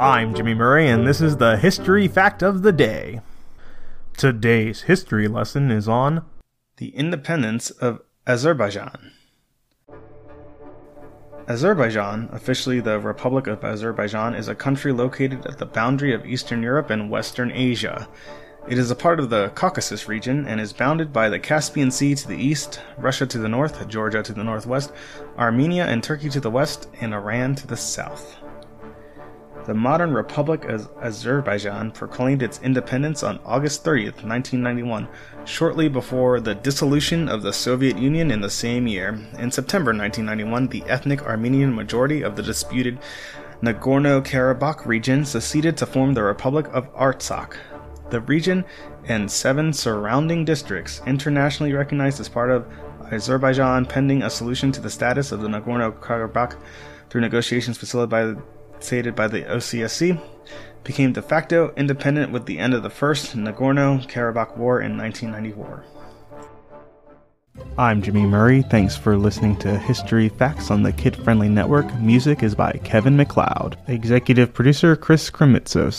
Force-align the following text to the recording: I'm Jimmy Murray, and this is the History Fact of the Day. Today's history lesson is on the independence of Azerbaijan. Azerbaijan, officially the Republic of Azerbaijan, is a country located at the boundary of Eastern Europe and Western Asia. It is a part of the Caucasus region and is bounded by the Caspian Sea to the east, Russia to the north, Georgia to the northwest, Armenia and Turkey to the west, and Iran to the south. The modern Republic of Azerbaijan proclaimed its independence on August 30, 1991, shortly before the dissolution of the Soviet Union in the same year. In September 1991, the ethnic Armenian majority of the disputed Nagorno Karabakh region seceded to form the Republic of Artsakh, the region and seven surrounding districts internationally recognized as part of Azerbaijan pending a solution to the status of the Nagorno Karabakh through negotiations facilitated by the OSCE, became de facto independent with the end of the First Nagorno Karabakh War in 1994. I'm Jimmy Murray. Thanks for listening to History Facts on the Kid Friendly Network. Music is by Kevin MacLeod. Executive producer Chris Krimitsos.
I'm 0.00 0.34
Jimmy 0.34 0.54
Murray, 0.54 0.88
and 0.88 1.06
this 1.06 1.20
is 1.20 1.36
the 1.36 1.56
History 1.56 2.08
Fact 2.08 2.42
of 2.42 2.62
the 2.62 2.72
Day. 2.72 3.20
Today's 4.16 4.82
history 4.82 5.28
lesson 5.28 5.70
is 5.70 5.86
on 5.86 6.24
the 6.78 6.88
independence 6.96 7.70
of 7.70 8.00
Azerbaijan. 8.26 9.12
Azerbaijan, 11.46 12.28
officially 12.32 12.80
the 12.80 12.98
Republic 12.98 13.46
of 13.46 13.62
Azerbaijan, 13.62 14.34
is 14.34 14.48
a 14.48 14.54
country 14.56 14.92
located 14.92 15.46
at 15.46 15.58
the 15.58 15.66
boundary 15.66 16.12
of 16.12 16.26
Eastern 16.26 16.60
Europe 16.60 16.90
and 16.90 17.08
Western 17.08 17.52
Asia. 17.52 18.08
It 18.66 18.78
is 18.78 18.90
a 18.90 18.96
part 18.96 19.20
of 19.20 19.30
the 19.30 19.50
Caucasus 19.50 20.08
region 20.08 20.44
and 20.48 20.60
is 20.60 20.72
bounded 20.72 21.12
by 21.12 21.28
the 21.28 21.38
Caspian 21.38 21.92
Sea 21.92 22.16
to 22.16 22.26
the 22.26 22.36
east, 22.36 22.80
Russia 22.98 23.26
to 23.28 23.38
the 23.38 23.48
north, 23.48 23.86
Georgia 23.86 24.24
to 24.24 24.32
the 24.32 24.42
northwest, 24.42 24.92
Armenia 25.38 25.84
and 25.84 26.02
Turkey 26.02 26.30
to 26.30 26.40
the 26.40 26.50
west, 26.50 26.88
and 27.00 27.14
Iran 27.14 27.54
to 27.54 27.68
the 27.68 27.76
south. 27.76 28.43
The 29.66 29.72
modern 29.72 30.12
Republic 30.12 30.66
of 30.66 30.90
Azerbaijan 31.00 31.90
proclaimed 31.92 32.42
its 32.42 32.60
independence 32.60 33.22
on 33.22 33.40
August 33.46 33.82
30, 33.82 34.04
1991, 34.04 35.08
shortly 35.46 35.88
before 35.88 36.38
the 36.38 36.54
dissolution 36.54 37.30
of 37.30 37.40
the 37.40 37.52
Soviet 37.52 37.96
Union 37.96 38.30
in 38.30 38.42
the 38.42 38.50
same 38.50 38.86
year. 38.86 39.18
In 39.38 39.50
September 39.50 39.92
1991, 39.92 40.68
the 40.68 40.82
ethnic 40.82 41.22
Armenian 41.22 41.74
majority 41.74 42.20
of 42.20 42.36
the 42.36 42.42
disputed 42.42 42.98
Nagorno 43.62 44.22
Karabakh 44.22 44.84
region 44.84 45.24
seceded 45.24 45.78
to 45.78 45.86
form 45.86 46.12
the 46.12 46.22
Republic 46.22 46.66
of 46.74 46.92
Artsakh, 46.94 47.56
the 48.10 48.20
region 48.20 48.66
and 49.06 49.30
seven 49.30 49.72
surrounding 49.72 50.44
districts 50.44 51.00
internationally 51.06 51.72
recognized 51.72 52.20
as 52.20 52.28
part 52.28 52.50
of 52.50 52.66
Azerbaijan 53.10 53.86
pending 53.86 54.22
a 54.22 54.28
solution 54.28 54.72
to 54.72 54.82
the 54.82 54.90
status 54.90 55.32
of 55.32 55.40
the 55.40 55.48
Nagorno 55.48 55.90
Karabakh 56.00 56.58
through 57.08 57.22
negotiations 57.22 57.78
facilitated 57.78 58.36
by 58.36 58.42
the 58.84 59.44
OSCE, 59.48 60.20
became 60.82 61.12
de 61.12 61.22
facto 61.22 61.72
independent 61.76 62.32
with 62.32 62.46
the 62.46 62.58
end 62.58 62.74
of 62.74 62.82
the 62.82 62.90
First 62.90 63.36
Nagorno 63.36 64.06
Karabakh 64.08 64.56
War 64.56 64.80
in 64.80 64.98
1994. 64.98 65.84
I'm 67.78 68.02
Jimmy 68.02 68.26
Murray. 68.26 68.62
Thanks 68.62 68.96
for 68.96 69.16
listening 69.16 69.56
to 69.60 69.78
History 69.78 70.28
Facts 70.28 70.70
on 70.70 70.82
the 70.82 70.92
Kid 70.92 71.16
Friendly 71.16 71.48
Network. 71.48 71.92
Music 72.00 72.42
is 72.42 72.54
by 72.54 72.72
Kevin 72.84 73.16
MacLeod. 73.16 73.76
Executive 73.88 74.52
producer 74.52 74.96
Chris 74.96 75.30
Krimitsos. 75.30 75.94